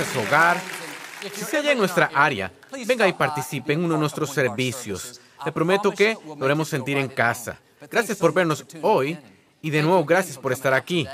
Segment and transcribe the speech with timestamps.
[0.00, 0.56] a su hogar.
[1.34, 2.50] Si se halla en nuestra área,
[2.86, 5.20] venga y participe en uno de nuestros servicios.
[5.44, 7.58] Le prometo que lo haremos sentir en casa.
[7.90, 9.18] Gracias por vernos hoy
[9.60, 11.06] y de nuevo gracias por estar aquí.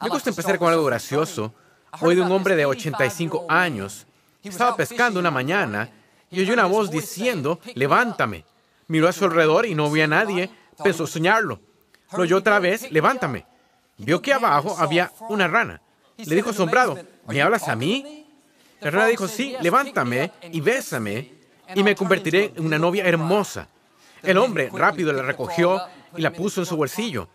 [0.00, 1.52] Me gusta empezar con algo gracioso.
[2.00, 4.06] Hoy de un hombre de 85 años.
[4.42, 5.90] Estaba pescando una mañana
[6.30, 8.46] y oyó una voz diciendo, levántame.
[8.86, 10.50] Miró a su alrededor y no vio a nadie.
[10.82, 11.60] Pensó soñarlo.
[12.12, 13.44] Lo oyó otra vez, levántame.
[13.98, 15.82] Vio que abajo había una rana.
[16.26, 18.26] Le dijo asombrado, ¿me hablas a mí?
[18.80, 21.32] La rana dijo, sí, levántame y bésame
[21.74, 23.68] y me convertiré en una novia hermosa.
[24.22, 25.80] El hombre rápido la recogió
[26.16, 27.28] y la puso en su bolsillo.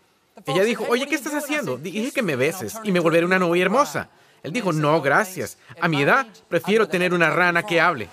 [0.44, 1.76] Ella dijo, oye, ¿qué estás haciendo?
[1.76, 4.08] Dije que me beses y me volveré una novia hermosa.
[4.42, 5.58] Él dijo, no, gracias.
[5.80, 8.08] A mi edad prefiero tener una rana que hable.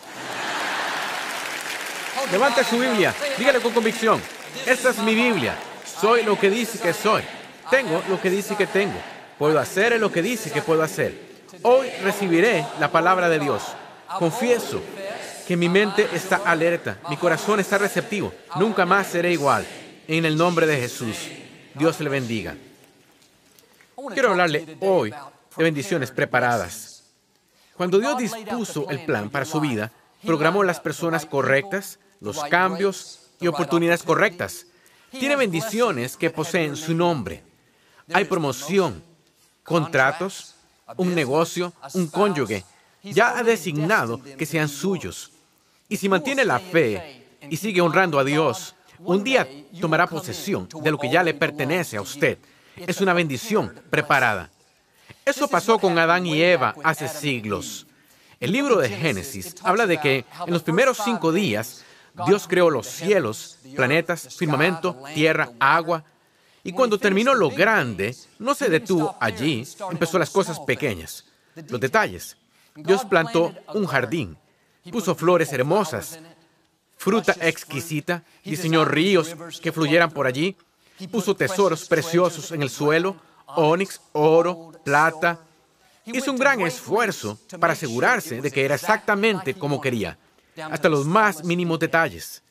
[2.32, 4.22] Levanta su Biblia, dígale con convicción,
[4.66, 5.56] esta es mi Biblia.
[6.00, 7.22] Soy lo que dice que soy.
[7.70, 9.00] Tengo lo que dice que tengo.
[9.44, 11.20] Puedo hacer lo que dice que puedo hacer.
[11.64, 13.62] Hoy recibiré la palabra de Dios.
[14.18, 14.82] Confieso
[15.46, 18.34] que mi mente está alerta, mi corazón está receptivo.
[18.56, 19.68] Nunca más seré igual.
[20.08, 21.18] En el nombre de Jesús.
[21.74, 22.56] Dios le bendiga.
[24.14, 27.04] Quiero hablarle hoy de bendiciones preparadas.
[27.76, 29.92] Cuando Dios dispuso el plan para su vida,
[30.26, 34.68] programó las personas correctas, los cambios y oportunidades correctas.
[35.12, 37.44] Tiene bendiciones que poseen su nombre.
[38.14, 39.04] Hay promoción,
[39.64, 40.56] contratos,
[40.98, 42.64] un negocio, un cónyuge.
[43.04, 45.32] Ya ha designado que sean suyos.
[45.90, 49.48] Y si mantiene la fe y sigue honrando a Dios, un día
[49.80, 52.38] tomará posesión de lo que ya le pertenece a usted.
[52.76, 54.50] Es una bendición preparada.
[55.26, 57.86] Eso pasó con Adán y Eva hace siglos.
[58.40, 61.84] El libro de Génesis habla de que en los primeros cinco días
[62.28, 66.04] Dios creó los cielos, planetas, firmamento, tierra, agua.
[66.64, 71.26] Y cuando terminó lo grande, no se detuvo allí, empezó las cosas pequeñas,
[71.68, 72.38] los detalles.
[72.76, 74.38] Dios plantó un jardín,
[74.90, 76.20] puso flores hermosas,
[76.98, 80.56] fruta exquisita, diseñó ríos que fluyeran por allí,
[81.12, 85.40] puso tesoros preciosos en el suelo, ónix, oro, plata.
[86.06, 90.18] Hizo un gran esfuerzo para asegurarse de que era exactamente como quería,
[90.56, 92.42] hasta los más mínimos detalles.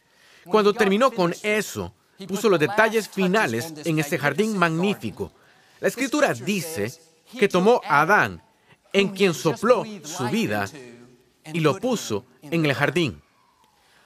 [0.44, 1.94] Cuando terminó con eso,
[2.28, 5.32] puso los detalles finales en ese jardín magnífico.
[5.80, 6.92] La escritura dice
[7.38, 8.42] que tomó a Adán,
[8.92, 10.68] en quien sopló su vida,
[11.52, 13.20] y lo puso en el jardín.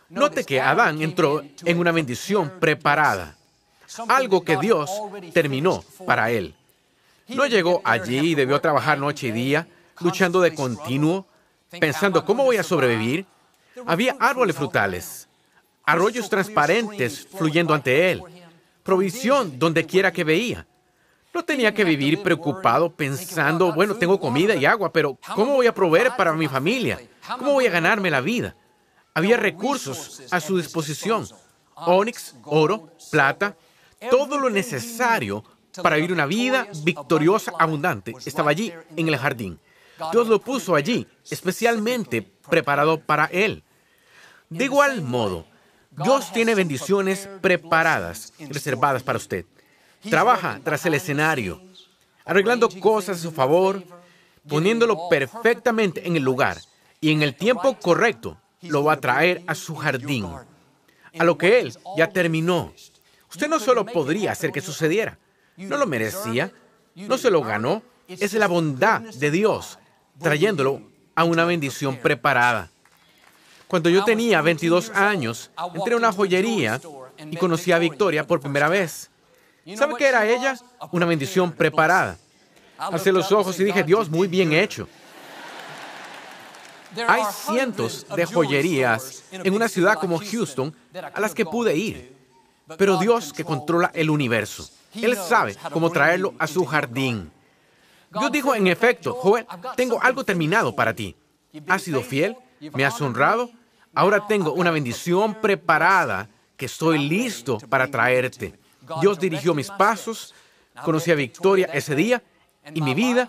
[0.09, 3.37] Note que Adán entró en una bendición preparada,
[4.09, 4.91] algo que Dios
[5.33, 6.55] terminó para él.
[7.29, 9.67] No llegó allí y debió trabajar noche y día,
[10.01, 11.27] luchando de continuo,
[11.81, 13.27] pensando cómo voy a sobrevivir.
[13.85, 15.29] Había árboles frutales,
[15.87, 18.23] arroyos transparentes fluyendo ante él,
[18.83, 20.67] provisión donde quiera que veía.
[21.33, 25.75] No tenía que vivir preocupado pensando, bueno, tengo comida y agua, pero ¿cómo voy a
[25.75, 26.99] proveer para mi familia?
[27.39, 28.57] ¿Cómo voy a ganarme la vida?
[29.15, 31.27] Había recursos a su disposición,
[31.75, 33.57] ónix, oro, plata,
[34.11, 35.45] todo lo necesario
[35.83, 38.15] para vivir una vida victoriosa, abundante.
[38.25, 39.61] Estaba allí en el jardín.
[40.13, 43.63] Dios lo puso allí, especialmente preparado para él.
[44.49, 45.47] De igual modo,
[46.03, 49.47] Dios tiene bendiciones preparadas, reservadas para usted.
[50.11, 51.61] Trabaja tras el escenario,
[52.25, 53.83] arreglando cosas a su favor,
[54.49, 56.59] poniéndolo perfectamente en el lugar
[57.01, 60.27] y en el tiempo correcto lo va a traer a su jardín,
[61.19, 62.73] a lo que Él ya terminó.
[63.31, 65.19] Usted no solo podría hacer que sucediera,
[65.57, 66.53] no lo merecía,
[66.95, 69.79] no se lo ganó, es la bondad de Dios
[70.21, 70.83] trayéndolo
[71.15, 72.71] a una bendición preparada.
[73.69, 76.81] Cuando yo tenía 22 años, entré a una joyería
[77.31, 79.11] y conocí a Victoria por primera vez.
[79.77, 80.57] ¿Sabe qué era ella?
[80.93, 82.17] Una bendición preparada.
[82.79, 84.89] Alcé los ojos y dije, Dios, muy bien hecho.
[87.09, 90.75] Hay cientos de joyerías en una ciudad como Houston
[91.13, 92.17] a las que pude ir,
[92.79, 97.31] pero Dios que controla el universo, Él sabe cómo traerlo a su jardín.
[98.19, 99.47] Dios dijo, en efecto, Joel,
[99.77, 101.17] tengo algo terminado para ti.
[101.69, 103.51] Has sido fiel, me has honrado,
[103.95, 108.59] ahora tengo una bendición preparada que estoy listo para traerte.
[109.01, 110.35] Dios dirigió mis pasos,
[110.85, 112.23] conocí a Victoria ese día
[112.75, 113.29] y mi vida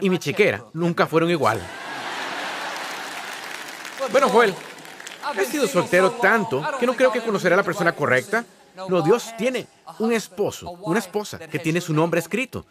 [0.00, 1.60] y mi chequera nunca fueron igual.
[4.10, 4.54] Bueno, Joel,
[5.38, 8.44] he sido soltero tanto que no creo que conoceré a la persona correcta.
[8.88, 9.66] No, Dios tiene
[9.98, 12.66] un esposo, una esposa que tiene su nombre escrito.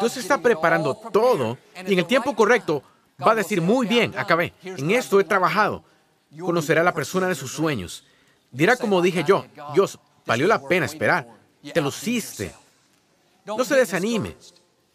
[0.00, 2.82] Dios está preparando todo y en el tiempo correcto
[3.26, 4.52] va a decir, muy bien, acabé.
[4.62, 5.84] En esto he trabajado.
[6.38, 8.04] Conocerá a la persona de sus sueños.
[8.50, 11.26] Dirá como dije yo, Dios, valió la pena esperar.
[11.72, 12.52] Te luciste.
[13.44, 14.36] No se desanime.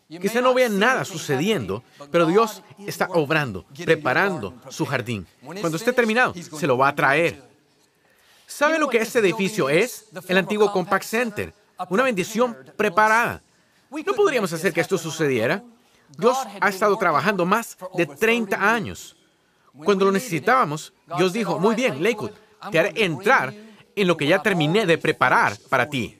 [0.10, 5.28] Quizá no vea nada sucediendo, pero Dios está obrando, preparando su jardín.
[5.44, 7.44] Cuando esté terminado, se lo va a traer.
[8.48, 10.06] ¿Sabe lo que este edificio es?
[10.28, 11.54] El antiguo Compact Center.
[11.90, 13.42] Una bendición preparada.
[13.92, 15.64] ¿No podríamos hacer que esto sucediera?
[16.18, 19.16] Dios ha estado trabajando más de 30 años.
[19.84, 22.32] Cuando lo necesitábamos, Dios dijo, muy bien, Lakewood,
[22.72, 23.54] te haré entrar
[23.96, 26.18] en lo que ya terminé de preparar para ti.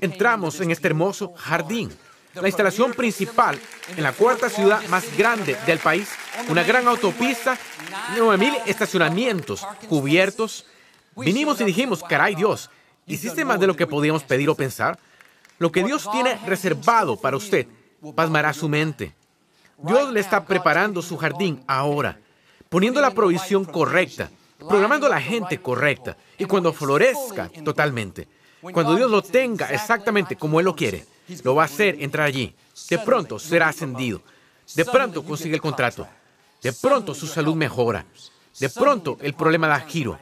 [0.00, 1.90] Entramos en este hermoso jardín
[2.34, 3.58] la instalación principal
[3.96, 6.08] en la cuarta ciudad más grande del país,
[6.48, 7.56] una gran autopista,
[8.16, 10.66] 9.000 estacionamientos cubiertos.
[11.16, 12.70] Vinimos y dijimos, caray Dios,
[13.06, 14.98] ¿hiciste más de lo que podíamos pedir o pensar?
[15.58, 17.68] Lo que Dios tiene reservado para usted
[18.12, 19.14] pasmará su mente.
[19.78, 22.18] Dios le está preparando su jardín ahora,
[22.68, 28.28] poniendo la provisión correcta, programando la gente correcta y cuando florezca totalmente,
[28.72, 31.04] cuando Dios lo tenga exactamente como Él lo quiere,
[31.42, 32.54] lo va a hacer entrar allí.
[32.88, 34.22] De pronto será ascendido.
[34.74, 36.06] De pronto consigue el contrato.
[36.62, 38.06] De pronto su salud mejora.
[38.58, 40.18] De pronto el problema da giro.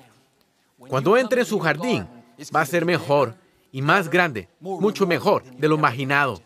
[0.76, 2.06] Cuando entre en su jardín,
[2.55, 3.37] va a ser mejor
[3.70, 6.43] y más grande, mucho mejor de lo imaginado.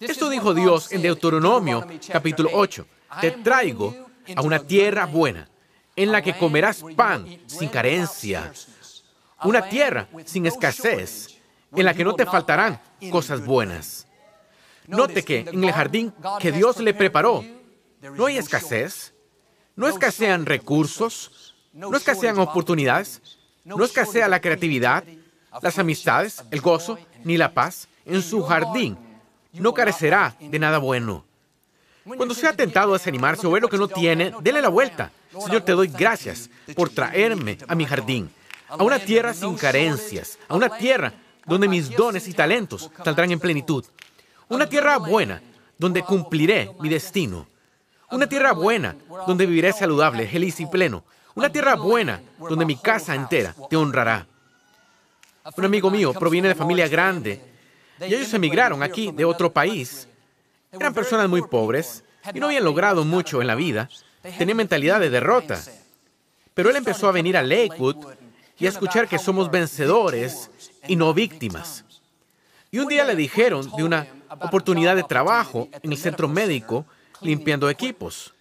[0.00, 2.86] Esto dijo Dios en Deuteronomio capítulo 8.
[3.20, 3.94] Te traigo
[4.34, 5.48] a una tierra buena,
[5.94, 8.52] en la que comerás pan sin carencia,
[9.44, 11.38] una tierra sin escasez,
[11.74, 14.06] en la que no te faltarán cosas buenas.
[14.86, 17.42] Note que en el jardín que Dios le preparó,
[18.02, 19.14] no hay escasez,
[19.74, 23.22] no escasean recursos, no escasean oportunidades,
[23.64, 25.04] no escasea la creatividad,
[25.62, 27.88] las amistades, el gozo, ni la paz.
[28.04, 28.96] En su jardín
[29.60, 31.24] no carecerá de nada bueno.
[32.04, 35.10] Cuando sea tentado a desanimarse o ver lo que no tiene, dele la vuelta.
[35.44, 38.30] Señor, te doy gracias por traerme a mi jardín,
[38.68, 41.12] a una tierra sin carencias, a una tierra
[41.44, 43.84] donde mis dones y talentos saldrán en plenitud.
[44.48, 45.42] Una tierra buena,
[45.78, 47.46] donde cumpliré mi destino.
[48.10, 48.94] Una tierra buena,
[49.26, 51.04] donde viviré saludable, feliz y pleno.
[51.34, 54.26] Una tierra buena, donde mi casa entera te honrará.
[55.56, 57.55] Un amigo mío proviene de familia grande
[58.00, 60.08] y ellos emigraron aquí de otro país.
[60.72, 62.04] Eran personas muy pobres
[62.34, 63.88] y no habían logrado mucho en la vida.
[64.38, 65.60] Tenían mentalidad de derrota.
[66.54, 68.06] Pero él empezó a venir a Lakewood
[68.58, 70.50] y a escuchar que somos vencedores
[70.88, 71.84] y no víctimas.
[72.70, 74.06] Y un día le dijeron de una
[74.40, 76.84] oportunidad de trabajo en el centro médico
[77.20, 78.34] limpiando equipos.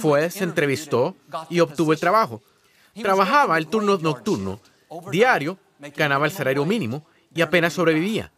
[0.00, 1.16] Fue, se entrevistó
[1.48, 2.42] y obtuvo el trabajo.
[3.00, 4.60] Trabajaba el turno nocturno,
[5.10, 5.58] diario,
[5.96, 8.30] ganaba el salario mínimo y apenas sobrevivía.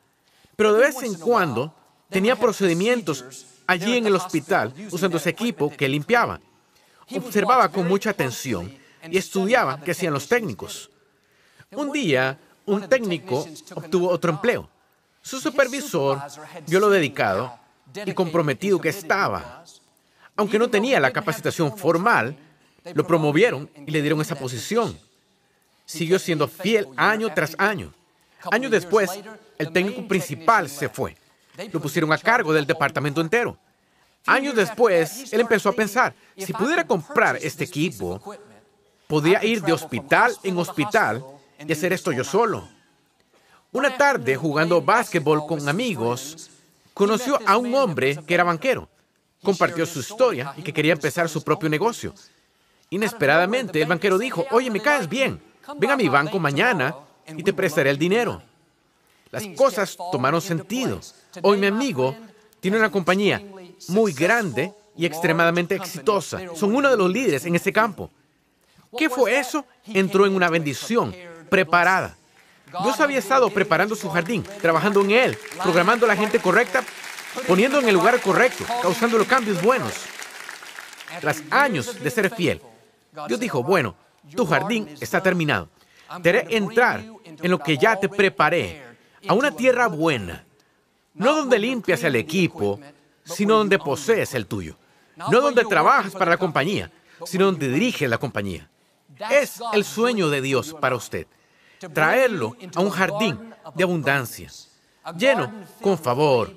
[0.56, 1.74] Pero de vez en cuando
[2.08, 6.40] tenía procedimientos allí en el hospital usando ese equipo que limpiaba.
[7.16, 8.72] Observaba con mucha atención
[9.08, 10.90] y estudiaba qué hacían los técnicos.
[11.72, 14.68] Un día un técnico obtuvo otro empleo.
[15.22, 16.20] Su supervisor
[16.66, 17.58] vio lo dedicado
[18.06, 19.64] y comprometido que estaba.
[20.36, 22.36] Aunque no tenía la capacitación formal,
[22.94, 24.98] lo promovieron y le dieron esa posición.
[25.84, 27.92] Siguió siendo fiel año tras año.
[28.50, 29.10] Años después,
[29.60, 31.14] el técnico principal se fue.
[31.70, 33.58] Lo pusieron a cargo del departamento entero.
[34.26, 38.20] Años después, él empezó a pensar, si pudiera comprar este equipo,
[39.06, 41.22] podría ir de hospital en hospital
[41.58, 42.66] y hacer esto yo solo.
[43.72, 46.50] Una tarde, jugando básquetbol con amigos,
[46.94, 48.88] conoció a un hombre que era banquero.
[49.42, 52.14] Compartió su historia y que quería empezar su propio negocio.
[52.88, 55.40] Inesperadamente, el banquero dijo, oye, me caes bien,
[55.76, 56.94] ven a mi banco mañana
[57.26, 58.42] y te prestaré el dinero.
[59.30, 61.00] Las cosas tomaron sentido.
[61.42, 62.16] Hoy mi amigo
[62.60, 63.42] tiene una compañía
[63.88, 66.40] muy grande y extremadamente exitosa.
[66.54, 68.10] Son uno de los líderes en este campo.
[68.98, 69.64] ¿Qué fue eso?
[69.86, 71.14] Entró en una bendición
[71.48, 72.16] preparada.
[72.82, 76.84] Dios había estado preparando su jardín, trabajando en él, programando a la gente correcta,
[77.46, 79.92] poniendo en el lugar correcto, causando los cambios buenos.
[81.20, 82.60] Tras años de ser fiel,
[83.26, 83.96] Dios dijo, bueno,
[84.36, 85.68] tu jardín está terminado.
[86.22, 88.89] Te haré entrar en lo que ya te preparé,
[89.28, 90.44] a una tierra buena,
[91.14, 92.80] no donde limpias el equipo,
[93.24, 94.76] sino donde posees el tuyo.
[95.16, 96.90] No donde trabajas para la compañía,
[97.26, 98.68] sino donde diriges la compañía.
[99.30, 101.26] Es el sueño de Dios para usted
[101.88, 104.50] traerlo a un jardín de abundancia,
[105.16, 106.54] lleno con favor,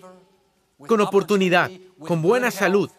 [0.77, 2.89] con oportunidad, con buena salud,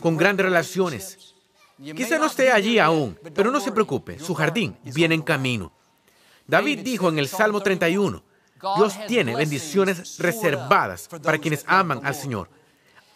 [0.00, 1.34] con grandes relaciones.
[1.78, 5.72] Quizá no esté allí aún, pero no se preocupe, su jardín viene en camino.
[6.46, 8.22] David dijo en el Salmo 31,
[8.76, 12.48] Dios tiene bendiciones reservadas para quienes aman al Señor.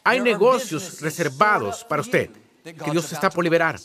[0.04, 2.30] Hay negocios reservados para usted
[2.62, 3.78] que Dios está por liberar.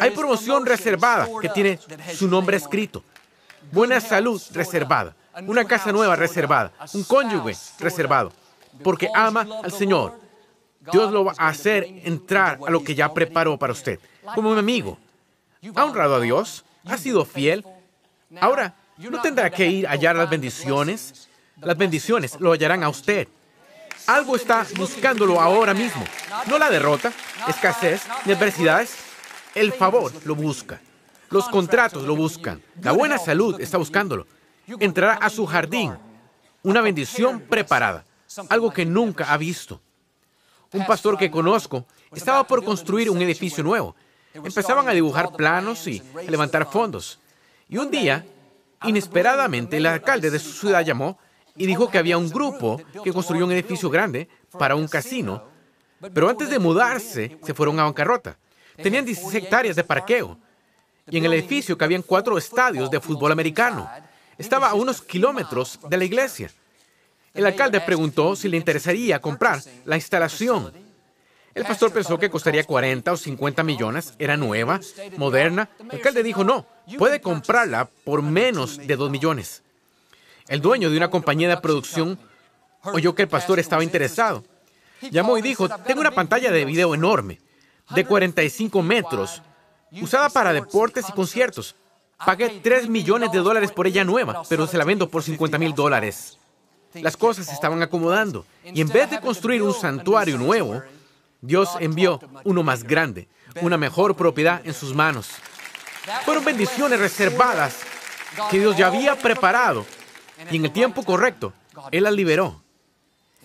[0.00, 1.78] Hay promoción reservada que tiene
[2.14, 3.02] su nombre escrito
[3.72, 5.14] buena salud reservada,
[5.46, 8.32] una casa nueva reservada, un cónyuge reservado,
[8.82, 10.18] porque ama al Señor.
[10.92, 13.98] Dios lo va a hacer entrar a lo que ya preparó para usted.
[14.34, 14.98] Como un amigo.
[15.74, 16.64] ¿Ha honrado a Dios?
[16.84, 17.64] ¿Ha sido fiel?
[18.40, 21.28] Ahora, no tendrá que ir a hallar las bendiciones.
[21.60, 23.28] Las bendiciones lo hallarán a usted.
[24.06, 26.04] Algo está buscándolo ahora mismo.
[26.46, 27.12] No la derrota,
[27.48, 28.96] escasez, ni adversidades.
[29.54, 30.80] El favor lo busca.
[31.30, 32.62] Los contratos lo buscan.
[32.82, 34.26] La buena salud está buscándolo.
[34.78, 35.96] Entrará a su jardín.
[36.62, 38.04] Una bendición preparada.
[38.48, 39.80] Algo que nunca ha visto.
[40.72, 43.96] Un pastor que conozco estaba por construir un edificio nuevo.
[44.34, 47.18] Empezaban a dibujar planos y a levantar fondos.
[47.68, 48.24] Y un día,
[48.84, 51.18] inesperadamente, el alcalde de su ciudad llamó
[51.56, 54.28] y dijo que había un grupo que construyó un edificio grande
[54.58, 55.44] para un casino,
[56.12, 58.38] pero antes de mudarse se fueron a bancarrota.
[58.82, 60.38] Tenían 16 hectáreas de parqueo
[61.10, 63.88] y en el edificio cabían cuatro estadios de fútbol americano.
[64.36, 66.50] Estaba a unos kilómetros de la iglesia.
[67.32, 70.72] El alcalde preguntó si le interesaría comprar la instalación.
[71.56, 74.78] El pastor pensó que costaría 40 o 50 millones, era nueva,
[75.16, 75.70] moderna.
[75.80, 76.66] El alcalde dijo, no,
[76.98, 79.62] puede comprarla por menos de 2 millones.
[80.48, 82.18] El dueño de una compañía de producción
[82.82, 84.44] oyó que el pastor estaba interesado.
[85.10, 87.40] Llamó y dijo, tengo una pantalla de video enorme,
[87.88, 89.40] de 45 metros,
[90.02, 91.74] usada para deportes y conciertos.
[92.18, 95.74] Pagué 3 millones de dólares por ella nueva, pero se la vendo por 50 mil
[95.74, 96.36] dólares.
[96.92, 100.82] Las cosas se estaban acomodando y en vez de construir un santuario nuevo,
[101.46, 103.28] Dios envió uno más grande,
[103.60, 105.30] una mejor propiedad en sus manos.
[106.24, 107.78] Fueron bendiciones reservadas
[108.50, 109.86] que Dios ya había preparado
[110.50, 111.52] y en el tiempo correcto,
[111.90, 112.62] Él la liberó.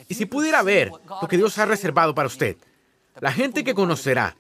[0.07, 0.91] Y si pudiera ver
[1.21, 2.57] lo que Dios ha reservado para usted,
[3.19, 4.35] la gente que conocerá,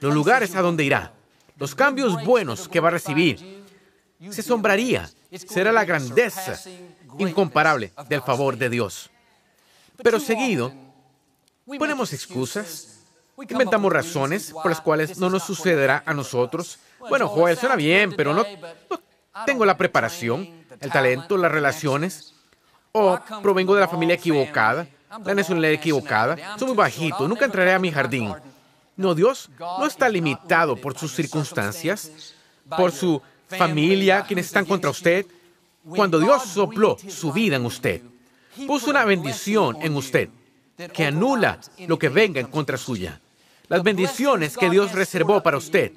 [0.00, 1.12] los lugares a donde irá,
[1.56, 3.64] los cambios buenos que va a recibir,
[4.30, 5.10] se asombraría.
[5.48, 6.58] Será la grandeza
[7.18, 9.10] incomparable del favor de Dios.
[10.02, 10.72] Pero seguido,
[11.78, 12.99] ponemos excusas,
[13.48, 16.78] inventamos razones por las cuales no nos sucederá a nosotros.
[16.98, 18.44] Bueno, Joel, suena bien, pero no,
[19.46, 22.34] tengo la preparación el talento, las relaciones,
[22.92, 24.86] o provengo de la familia equivocada,
[25.24, 28.32] la nacionalidad equivocada, soy muy bajito, nunca entraré a mi jardín.
[28.96, 32.34] No, Dios no está limitado por sus circunstancias,
[32.68, 35.26] por su familia, quienes están contra usted.
[35.84, 38.02] Cuando Dios sopló su vida en usted,
[38.66, 40.28] puso una bendición en usted
[40.92, 43.20] que anula lo que venga en contra suya.
[43.70, 45.92] Las bendiciones que Dios reservó para usted,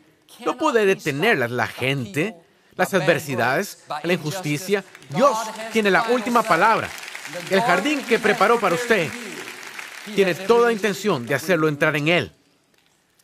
[0.45, 2.35] no puede detenerlas la gente,
[2.75, 5.35] las adversidades, la injusticia, Dios
[5.71, 6.87] tiene la última palabra.
[7.49, 9.09] El jardín que preparó para usted
[10.13, 12.31] tiene toda intención de hacerlo entrar en él.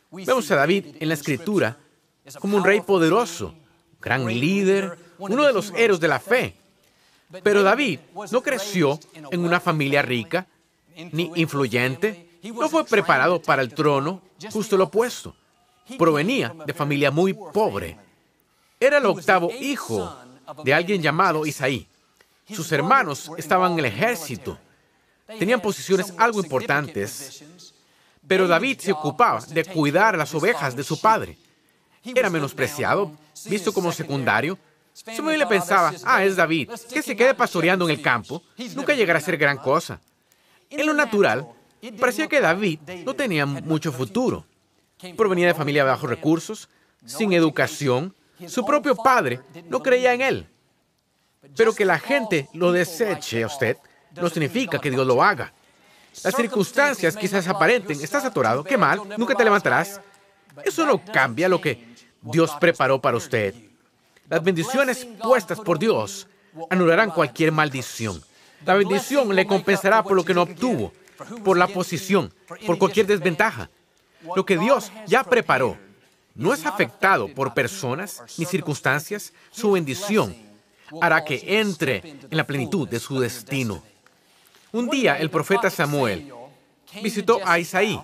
[0.09, 1.77] Vemos a David en la escritura
[2.39, 3.53] como un rey poderoso,
[4.01, 6.55] gran líder, uno de los héroes de la fe.
[7.43, 7.99] Pero David
[8.31, 10.47] no creció en una familia rica
[11.11, 15.35] ni influyente, no fue preparado para el trono, justo lo opuesto.
[15.97, 17.97] Provenía de familia muy pobre
[18.79, 20.15] era el octavo hijo
[20.63, 21.87] de alguien llamado Isaí.
[22.49, 24.57] Sus hermanos estaban en el ejército.
[25.37, 27.43] Tenían posiciones algo importantes.
[28.25, 31.37] Pero David se ocupaba de cuidar las ovejas de su padre.
[32.03, 33.11] Era menospreciado,
[33.45, 34.57] visto como secundario.
[34.93, 38.41] Su familia pensaba, ah, es David, que se quede pastoreando en el campo,
[38.75, 39.99] nunca llegará a ser gran cosa.
[40.69, 41.47] En lo natural,
[41.99, 44.45] parecía que David no tenía mucho futuro.
[45.15, 46.69] Provenía de familia de bajos recursos,
[47.05, 48.13] sin educación,
[48.47, 50.47] su propio padre no creía en él.
[51.55, 53.77] Pero que la gente lo deseche a usted
[54.15, 55.53] no significa que Dios lo haga.
[56.23, 60.01] Las circunstancias quizás aparenten, estás atorado, qué mal, nunca te levantarás.
[60.63, 63.55] Eso no cambia lo que Dios preparó para usted.
[64.27, 66.27] Las bendiciones puestas por Dios
[66.69, 68.21] anularán cualquier maldición.
[68.65, 70.91] La bendición le compensará por lo que no obtuvo,
[71.43, 72.33] por la posición,
[72.65, 73.69] por cualquier desventaja.
[74.35, 75.77] Lo que Dios ya preparó
[76.35, 80.35] no es afectado por personas ni circunstancias, su bendición
[81.01, 83.83] hará que entre en la plenitud de su destino.
[84.71, 86.31] Un día el profeta Samuel
[87.01, 87.99] visitó a Isaí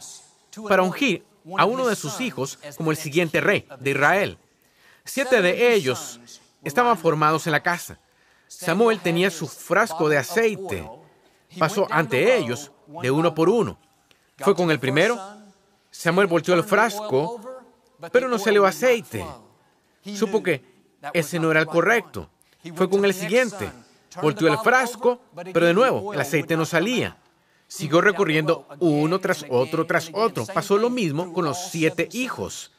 [0.67, 1.24] para ungir
[1.57, 4.38] a uno de sus hijos como el siguiente rey de Israel.
[5.03, 6.19] Siete de ellos
[6.63, 8.00] estaban formados en la casa.
[8.48, 10.88] Samuel tenía su frasco de aceite.
[11.58, 12.72] Pasó ante ellos
[13.02, 13.78] de uno por uno.
[14.38, 15.20] Fue con el primero.
[15.92, 17.40] Samuel volteó el frasco
[18.12, 19.26] pero no salió aceite.
[20.16, 20.64] Supo que
[21.14, 22.30] ese no era el correcto.
[22.76, 23.72] Fue con el siguiente.
[24.22, 25.22] Volteó el frasco,
[25.54, 27.18] pero de nuevo, el aceite no salía.
[27.68, 30.46] Siguió recorriendo uno tras otro tras otro.
[30.46, 32.72] Pasó lo mismo con los siete hijos.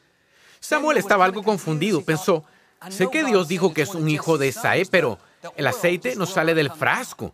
[0.59, 2.03] Samuel estaba algo confundido.
[2.03, 2.43] Pensó,
[2.89, 5.19] sé que Dios dijo que es un hijo de Isaí, pero
[5.55, 7.33] el aceite no sale del frasco.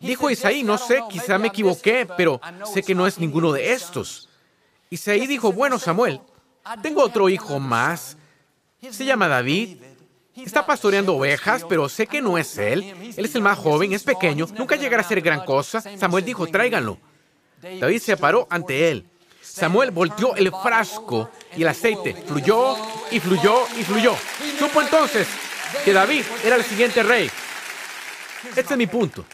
[0.00, 2.40] Dijo Isaí, no sé, quizá me equivoqué, pero
[2.72, 4.28] sé que no es ninguno de estos.
[4.90, 6.20] Isaí dijo, bueno, Samuel,
[6.82, 8.16] tengo otro hijo más.
[8.90, 9.78] Se llama David.
[10.36, 12.82] Está pastoreando ovejas, pero sé que no es él.
[13.16, 15.80] Él es el más joven, es pequeño, nunca llegará a ser gran cosa.
[15.80, 16.98] Samuel dijo, tráiganlo.
[17.62, 19.08] David se paró ante él.
[19.40, 22.76] Samuel volteó el frasco y el aceite fluyó
[23.10, 24.16] y fluyó y fluyó.
[24.58, 25.28] Supo entonces
[25.84, 27.30] que David era el siguiente rey.
[28.56, 29.24] Este es mi punto.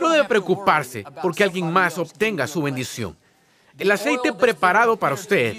[0.00, 3.16] No debe preocuparse porque alguien más obtenga su bendición.
[3.78, 5.54] El aceite preparado para usted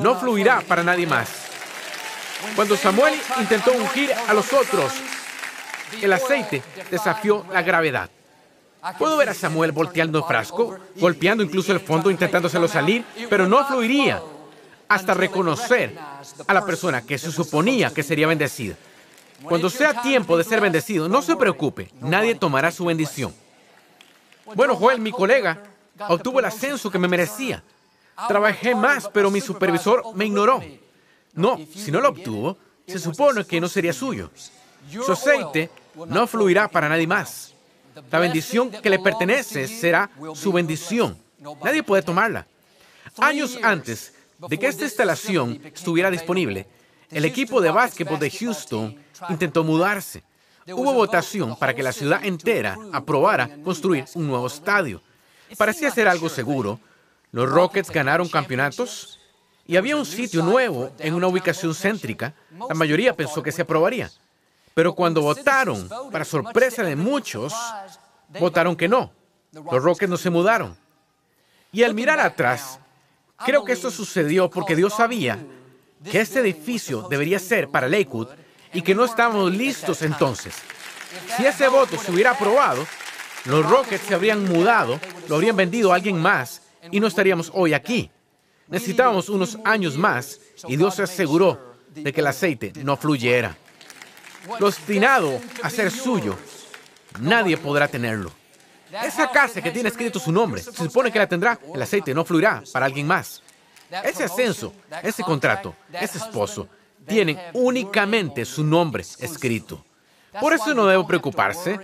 [0.00, 1.28] no fluirá para nadie más.
[2.54, 4.92] Cuando Samuel intentó ungir a los otros,
[6.02, 8.10] el aceite desafió la gravedad.
[8.98, 13.64] Puedo ver a Samuel volteando el frasco, golpeando incluso el fondo, intentándoselo salir, pero no
[13.66, 14.22] fluiría
[14.88, 15.98] hasta reconocer
[16.46, 18.76] a la persona que se suponía que sería bendecida.
[19.42, 23.34] Cuando sea tiempo de ser bendecido, no se preocupe, nadie tomará su bendición.
[24.54, 25.62] Bueno, Joel, mi colega,
[26.08, 27.62] obtuvo el ascenso que me merecía.
[28.28, 30.62] Trabajé más, pero mi supervisor me ignoró.
[31.34, 34.30] No, si no lo obtuvo, se supone que no sería suyo.
[34.90, 35.70] Su aceite
[36.06, 37.54] no fluirá para nadie más.
[38.10, 41.18] La bendición que le pertenece será su bendición.
[41.62, 42.46] Nadie puede tomarla.
[43.18, 44.14] Años antes
[44.48, 46.66] de que esta instalación estuviera disponible,
[47.10, 48.96] el equipo de básquetbol de Houston
[49.28, 50.22] intentó mudarse.
[50.68, 55.00] Hubo votación para que la ciudad entera aprobara construir un nuevo estadio.
[55.56, 56.80] Parecía ser algo seguro.
[57.30, 59.20] Los Rockets ganaron campeonatos
[59.66, 62.34] y había un sitio nuevo en una ubicación céntrica.
[62.68, 64.10] La mayoría pensó que se aprobaría.
[64.74, 67.54] Pero cuando votaron, para sorpresa de muchos,
[68.40, 69.12] votaron que no.
[69.52, 70.76] Los Rockets no se mudaron.
[71.72, 72.80] Y al mirar atrás,
[73.44, 75.38] creo que esto sucedió porque Dios sabía
[76.10, 78.28] que este edificio debería ser para Lakewood
[78.72, 80.54] y que no estábamos listos entonces.
[81.36, 82.86] Si ese voto se hubiera aprobado,
[83.44, 87.74] los Rockets se habrían mudado, lo habrían vendido a alguien más y no estaríamos hoy
[87.74, 88.10] aquí.
[88.68, 93.56] Necesitábamos unos años más y Dios se aseguró de que el aceite no fluyera.
[94.58, 96.36] Lo destinado a ser suyo,
[97.20, 98.32] nadie podrá tenerlo.
[99.04, 102.24] Esa casa que tiene escrito su nombre, se supone que la tendrá, el aceite no
[102.24, 103.42] fluirá para alguien más.
[104.04, 106.68] Ese ascenso, ese contrato, ese esposo,
[107.06, 109.84] tienen únicamente su nombre escrito.
[110.40, 111.80] Por eso no debe preocuparse,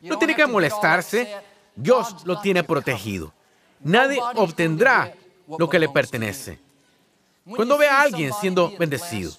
[0.00, 1.34] no tiene que molestarse,
[1.76, 3.32] Dios lo tiene protegido.
[3.80, 5.12] Nadie obtendrá
[5.58, 6.58] lo que le pertenece.
[7.44, 9.32] Cuando ve a alguien siendo bendecido,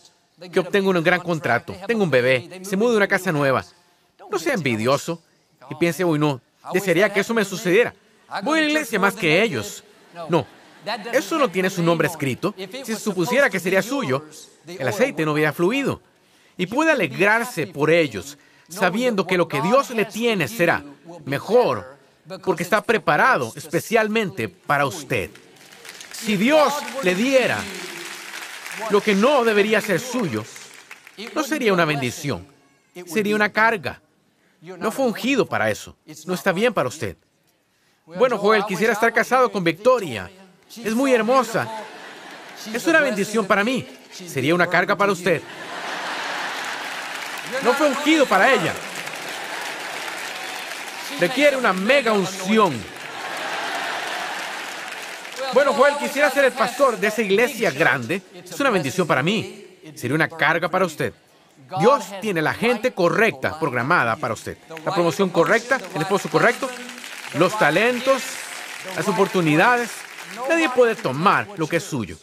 [0.52, 3.66] que obtenga un gran contrato, tenga un bebé, se mude a una casa nueva,
[4.30, 5.22] no sea envidioso
[5.70, 6.42] y piense, uy, no,
[6.74, 7.94] desearía que eso me sucediera.
[8.44, 9.84] Voy a la iglesia más que ellos.
[10.30, 10.46] No,
[11.14, 12.54] eso no tiene su nombre escrito.
[12.58, 14.26] Si se supusiera que sería suyo,
[14.68, 16.02] el aceite no hubiera fluido.
[16.58, 18.38] Y puede alegrarse por ellos,
[18.70, 20.84] sabiendo que lo que Dios le tiene será
[21.26, 21.98] mejor,
[22.44, 25.30] porque está preparado especialmente para usted.
[26.12, 27.60] Si Dios le diera
[28.90, 30.44] lo que no debería ser suyo,
[31.34, 32.48] no sería una bendición,
[33.06, 34.02] sería una carga.
[34.62, 35.96] No fue ungido para eso.
[36.26, 37.18] No está bien para usted.
[38.06, 40.30] Bueno, Joel, quisiera estar casado con Victoria.
[40.84, 41.68] Es muy hermosa.
[42.74, 43.88] Es una bendición para mí.
[44.12, 45.42] Sería una carga para usted.
[47.64, 48.74] No fue ungido para ella.
[51.20, 52.74] Requiere una mega unción.
[55.54, 58.22] Bueno, Joel, quisiera ser el pastor de esa iglesia grande.
[58.34, 59.80] Es una bendición para mí.
[59.96, 61.14] Sería una carga para usted.
[61.80, 64.58] Dios tiene la gente correcta programada para usted.
[64.84, 66.70] La promoción correcta, el esposo correcto,
[67.36, 68.22] los talentos,
[68.96, 70.05] las oportunidades.
[70.50, 72.18] Nadie puede tomar lo que es suyo.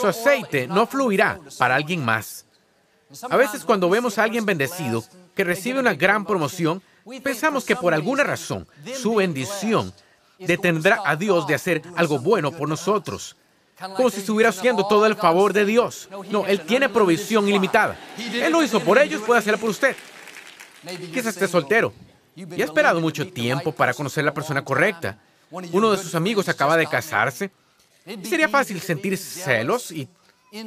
[0.00, 2.44] Su aceite no fluirá para alguien más.
[3.28, 6.82] A veces cuando vemos a alguien bendecido que recibe una gran promoción,
[7.22, 9.92] pensamos que por alguna razón su bendición
[10.38, 13.36] detendrá a Dios de hacer algo bueno por nosotros.
[13.96, 16.08] Como si estuviera haciendo todo el favor de Dios.
[16.30, 17.98] No, Él tiene provisión ilimitada.
[18.16, 19.96] Él lo hizo por ellos, puede hacerlo por usted.
[21.12, 21.92] Quizás esté soltero
[22.34, 25.18] y ha esperado mucho tiempo para conocer la persona correcta.
[25.52, 27.50] Uno de sus amigos acaba de casarse.
[28.22, 30.08] Sería fácil sentir celos y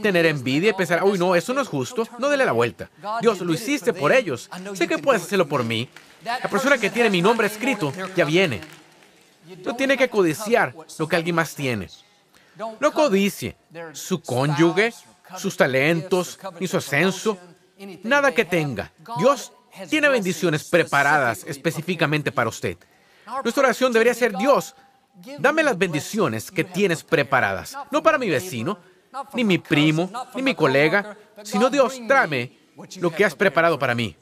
[0.02, 2.90] tener envidia y pensar, uy, no, eso no es justo, no dele la vuelta.
[3.22, 4.50] Dios, lo hiciste por ellos.
[4.74, 5.90] Sé que puedes hacerlo por mí.
[6.24, 8.62] La persona que tiene mi nombre escrito ya viene.
[9.64, 11.90] No tiene que codiciar lo que alguien más tiene.
[12.80, 13.56] No codicie
[13.94, 14.94] su cónyuge,
[15.38, 17.38] sus talentos, ni su ascenso,
[18.04, 18.92] nada que tenga.
[19.20, 19.52] Dios
[19.90, 22.78] tiene bendiciones preparadas específicamente para usted.
[23.44, 24.76] Nuestra oración debería ser, Dios,
[25.40, 28.78] dame las bendiciones que tienes preparadas, no para mi vecino,
[29.34, 32.52] ni mi primo, ni mi colega, sino Dios, tráeme
[33.00, 34.16] lo que has preparado para mí.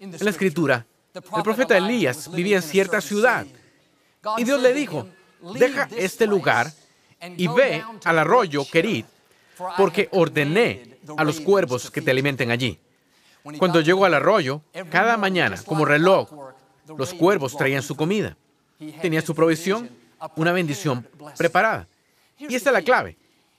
[0.00, 3.46] En la escritura El profeta Elías vivía en cierta ciudad
[4.36, 5.06] y Dios le dijo,
[5.54, 6.72] deja este lugar
[7.36, 9.06] y ve al arroyo Kerit,
[9.76, 12.78] porque ordené a los cuervos que te alimenten allí.
[13.58, 16.53] Cuando llegó al arroyo, cada mañana, como reloj,
[16.86, 18.36] los cuervos traían su comida.
[19.00, 19.88] Tenía su provisión,
[20.36, 21.86] una bendición preparada.
[22.38, 23.16] Y esta es la clave.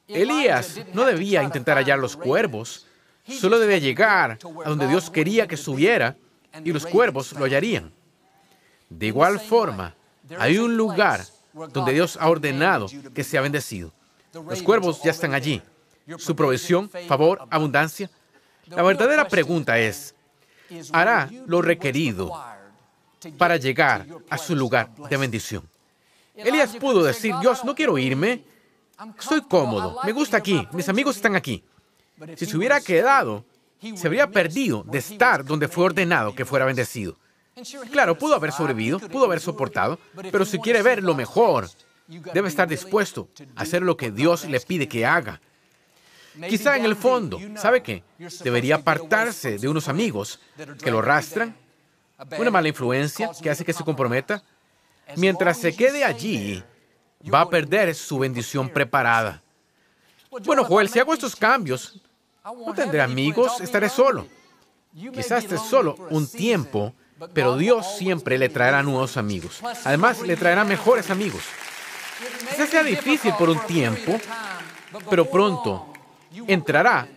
[0.07, 2.85] Elías no debía intentar hallar los cuervos,
[3.27, 6.15] solo debía llegar a donde Dios quería que subiera
[6.63, 7.91] y los cuervos lo hallarían.
[8.89, 9.95] De igual forma,
[10.37, 11.25] hay un lugar
[11.71, 13.91] donde Dios ha ordenado que sea bendecido.
[14.33, 15.61] Los cuervos ya están allí.
[16.17, 18.09] Su provisión, favor, abundancia.
[18.67, 20.13] La verdadera pregunta es,
[20.91, 22.31] ¿hará lo requerido
[23.37, 25.63] para llegar a su lugar de bendición?
[26.35, 28.43] Elías pudo decir, Dios, no quiero irme,
[29.19, 31.63] estoy cómodo, me gusta aquí, mis amigos están aquí.
[32.35, 33.45] Si se hubiera quedado,
[33.95, 37.17] se habría perdido de estar donde fue ordenado que fuera bendecido.
[37.91, 39.99] Claro, pudo haber sobrevivido, pudo haber soportado,
[40.31, 41.69] pero si quiere ver lo mejor,
[42.07, 45.39] debe estar dispuesto a hacer lo que Dios le pide que haga.
[46.49, 48.03] Quizá en el fondo, ¿sabe qué?
[48.43, 50.41] Debería apartarse de unos amigos
[50.83, 51.55] que lo arrastran,
[52.37, 54.43] una mala influencia que hace que se comprometa.
[55.15, 56.63] Mientras se quede allí,
[57.33, 59.41] va a perder su bendición preparada.
[60.43, 62.01] Bueno, Joel, si hago estos cambios,
[62.43, 64.27] no tendré amigos, estaré solo.
[65.13, 66.93] Quizás esté solo un tiempo
[67.33, 69.61] pero Dios siempre le traerá nuevos amigos.
[69.83, 71.43] Además, le traerá mejores amigos.
[72.49, 74.19] Quizás sea difícil por un tiempo,
[75.09, 75.93] pero pronto
[76.47, 77.07] entrará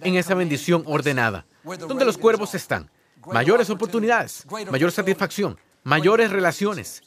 [0.00, 2.90] en esa bendición ordenada, donde los cuervos están.
[3.26, 7.02] Mayores oportunidades, mayor satisfacción, mayores relaciones.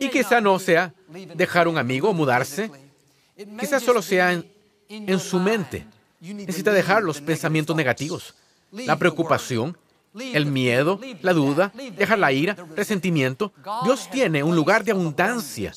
[0.00, 0.92] Y quizá no sea
[1.34, 2.70] dejar un amigo o mudarse.
[3.58, 4.50] Quizás solo sea en,
[4.88, 5.86] en su mente.
[6.20, 8.34] Necesita dejar los pensamientos negativos,
[8.72, 9.76] la preocupación,
[10.14, 13.52] el miedo, la duda, dejar la ira, resentimiento.
[13.84, 15.72] Dios tiene un lugar de abundancia,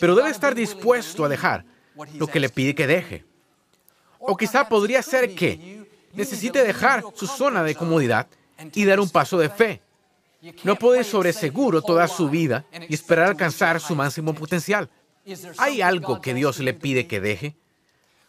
[0.00, 1.64] pero debe estar dispuesto a dejar
[2.14, 3.24] lo que le pide que deje.
[4.18, 8.28] O quizá podría ser que necesite dejar su zona de comodidad
[8.74, 9.80] y dar un paso de fe.
[10.64, 14.90] No puede sobre seguro toda su vida y esperar alcanzar su máximo potencial.
[15.58, 17.54] ¿Hay algo que Dios le pide que deje?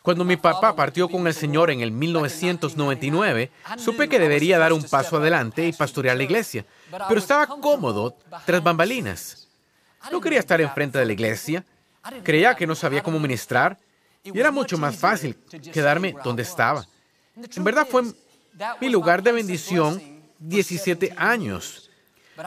[0.03, 4.83] Cuando mi papá partió con el Señor en el 1999, supe que debería dar un
[4.83, 6.65] paso adelante y pastorear la iglesia,
[7.07, 9.47] pero estaba cómodo tras bambalinas.
[10.11, 11.65] No quería estar enfrente de la iglesia,
[12.21, 13.79] creía que no sabía cómo ministrar
[14.23, 15.37] y era mucho más fácil
[15.71, 16.85] quedarme donde estaba.
[17.55, 18.03] En verdad fue
[18.81, 20.12] mi lugar de bendición
[20.43, 21.89] 17 años,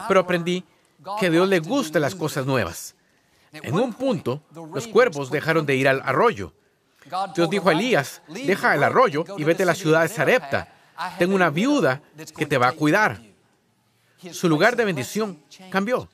[0.07, 0.63] pero aprendí
[1.19, 2.95] que a Dios le gustan las cosas nuevas.
[3.51, 4.41] En un punto,
[4.73, 6.53] los cuervos dejaron de ir al arroyo
[7.35, 10.73] Dios dijo a Elías, deja el arroyo y vete a la ciudad de Sarepta.
[11.17, 12.01] Tengo una viuda
[12.35, 13.21] que te va a cuidar.
[14.31, 16.09] Su lugar de bendición cambió.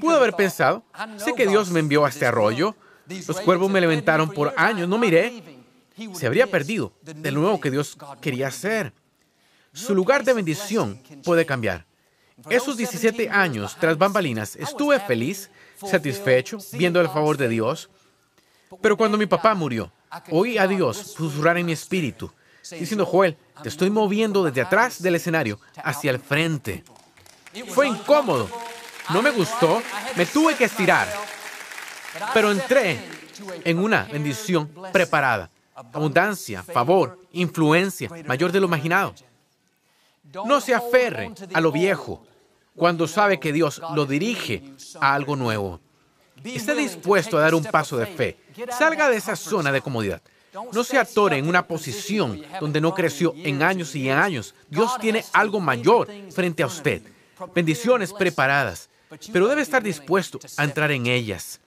[0.00, 0.82] Pudo haber pensado,
[1.16, 2.76] sé que Dios me envió a este arroyo,
[3.06, 5.42] los cuervos me levantaron por años, no miré.
[6.14, 8.92] Se habría perdido de nuevo que Dios quería hacer.
[9.72, 11.86] Su lugar de bendición puede cambiar.
[12.48, 17.90] Esos 17 años tras bambalinas estuve feliz, satisfecho, viendo el favor de Dios.
[18.80, 19.90] Pero cuando mi papá murió,
[20.30, 22.32] Oí a Dios susurrar en mi espíritu,
[22.70, 26.84] diciendo, Joel, te estoy moviendo desde atrás del escenario hacia el frente.
[27.68, 28.48] Fue incómodo,
[29.10, 29.82] no me gustó,
[30.16, 31.08] me tuve que estirar,
[32.32, 33.00] pero entré
[33.64, 35.50] en una bendición preparada.
[35.74, 39.14] Abundancia, favor, influencia, mayor de lo imaginado.
[40.32, 42.24] No se aferre a lo viejo
[42.76, 44.62] cuando sabe que Dios lo dirige
[45.00, 45.80] a algo nuevo.
[46.44, 48.38] Esté dispuesto a dar un paso de fe.
[48.76, 50.22] Salga de esa zona de comodidad.
[50.72, 54.54] No se atore en una posición donde no creció en años y en años.
[54.68, 57.02] Dios tiene algo mayor frente a usted.
[57.54, 58.88] Bendiciones preparadas,
[59.32, 61.60] pero debe estar dispuesto a entrar en ellas.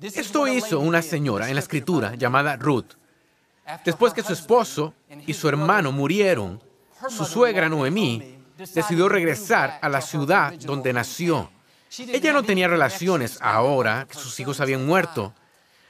[0.00, 2.94] Esto hizo una señora en la escritura llamada Ruth.
[3.84, 4.94] Después que su esposo
[5.26, 6.60] y su hermano murieron,
[7.08, 11.50] su suegra Noemí decidió regresar a la ciudad donde nació.
[11.98, 15.34] Ella no tenía relaciones ahora que sus hijos habían muerto.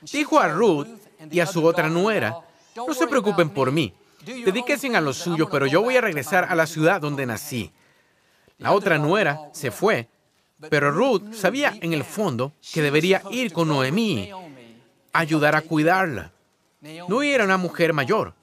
[0.00, 0.88] Dijo a Ruth
[1.30, 2.36] y a su otra nuera,
[2.76, 3.94] no se preocupen por mí,
[4.24, 7.70] dedíquense a lo suyo, pero yo voy a regresar a la ciudad donde nací.
[8.58, 10.08] La otra nuera se fue,
[10.70, 14.30] pero Ruth sabía en el fondo que debería ir con Noemí,
[15.12, 16.32] ayudar a cuidarla.
[17.08, 18.34] No era una mujer mayor.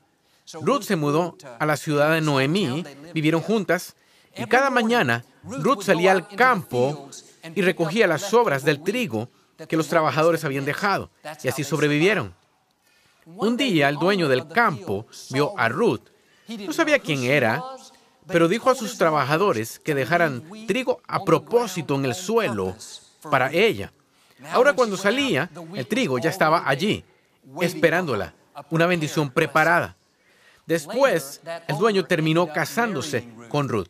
[0.54, 2.84] Ruth se mudó a la ciudad de Noemí,
[3.14, 3.96] vivieron juntas,
[4.36, 7.10] y cada mañana Ruth salía al campo
[7.56, 9.30] y recogía las sobras del trigo
[9.68, 11.12] que los trabajadores habían dejado,
[11.44, 12.34] y así sobrevivieron.
[13.26, 16.02] Un día el dueño del campo vio a Ruth.
[16.48, 17.62] No sabía quién era,
[18.26, 22.76] pero dijo a sus trabajadores que dejaran trigo a propósito en el suelo
[23.30, 23.92] para ella.
[24.52, 27.04] Ahora cuando salía, el trigo ya estaba allí,
[27.62, 28.34] esperándola,
[28.70, 29.96] una bendición preparada.
[30.70, 33.90] Después, el dueño terminó casándose con Ruth.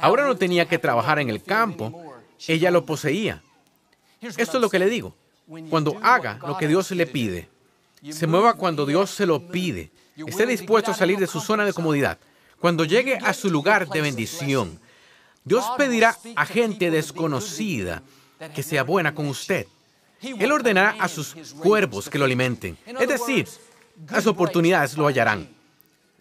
[0.00, 2.14] Ahora no tenía que trabajar en el campo,
[2.46, 3.42] ella lo poseía.
[4.20, 5.16] Esto es lo que le digo.
[5.68, 7.48] Cuando haga lo que Dios le pide,
[8.08, 9.90] se mueva cuando Dios se lo pide,
[10.24, 12.18] esté dispuesto a salir de su zona de comodidad,
[12.60, 14.78] cuando llegue a su lugar de bendición,
[15.42, 18.00] Dios pedirá a gente desconocida
[18.54, 19.66] que sea buena con usted.
[20.20, 22.78] Él ordenará a sus cuervos que lo alimenten.
[22.86, 23.48] Es decir,
[24.08, 25.51] las oportunidades lo hallarán.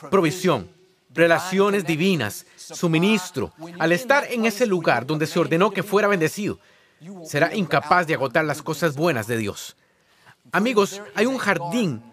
[0.09, 0.69] Provisión,
[1.09, 3.53] relaciones divinas, suministro.
[3.79, 6.59] Al estar en ese lugar donde se ordenó que fuera bendecido,
[7.25, 9.75] será incapaz de agotar las cosas buenas de Dios.
[10.51, 12.03] Amigos, hay un jardín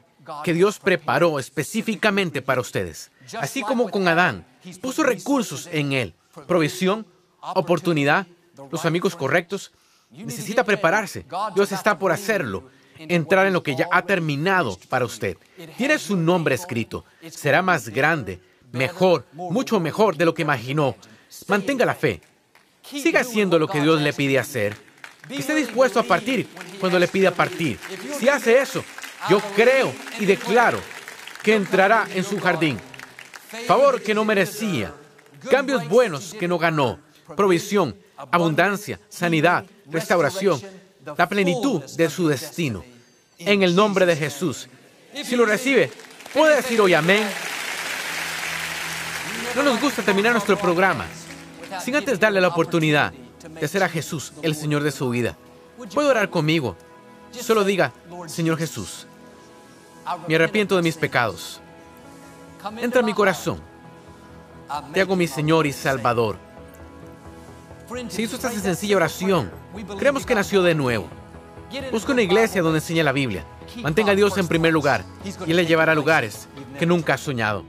[0.44, 3.10] que Dios preparó específicamente para ustedes.
[3.40, 4.46] Así como con Adán,
[4.80, 6.14] puso recursos en él,
[6.46, 7.06] provisión,
[7.40, 8.26] oportunidad,
[8.70, 9.72] los amigos correctos.
[10.10, 11.26] Necesita prepararse.
[11.54, 12.70] Dios está por hacerlo.
[12.98, 15.36] Entrar en lo que ya ha terminado para usted.
[15.76, 17.04] Tiene su nombre escrito.
[17.30, 18.40] Será más grande,
[18.72, 20.96] mejor, mucho mejor de lo que imaginó.
[21.46, 22.20] Mantenga la fe.
[22.82, 24.76] Siga haciendo lo que Dios le pide hacer.
[25.30, 26.48] Esté dispuesto a partir
[26.80, 27.78] cuando le pida partir.
[28.18, 28.82] Si hace eso,
[29.28, 30.80] yo creo y declaro
[31.42, 32.78] que entrará en su jardín.
[33.66, 34.92] Favor que no merecía,
[35.50, 36.98] cambios buenos que no ganó,
[37.36, 37.96] provisión,
[38.30, 40.60] abundancia, sanidad, restauración,
[41.16, 42.84] la plenitud de su destino.
[43.38, 44.68] En el nombre de Jesús.
[45.24, 45.90] Si lo recibe,
[46.32, 47.28] puede decir hoy amén.
[49.54, 51.06] No nos gusta terminar nuestro programa
[51.82, 55.36] sin antes darle la oportunidad de hacer a Jesús el Señor de su vida.
[55.94, 56.76] Puede orar conmigo.
[57.30, 57.92] Solo diga,
[58.26, 59.06] Señor Jesús,
[60.26, 61.60] me arrepiento de mis pecados.
[62.78, 63.60] Entra en mi corazón.
[64.92, 66.47] Te hago mi Señor y Salvador.
[68.08, 69.50] Si hizo esta sencilla oración,
[69.98, 71.08] creemos que nació de nuevo.
[71.90, 73.44] Busque una iglesia donde enseñe la Biblia.
[73.82, 75.04] Mantenga a Dios en primer lugar
[75.46, 76.48] y Él le llevará a lugares
[76.78, 77.64] que nunca ha soñado.